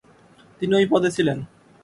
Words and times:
তিনি 0.59 0.73
ওই 0.75 0.85
পদে 0.91 1.09
ছিলেন। 1.11 1.37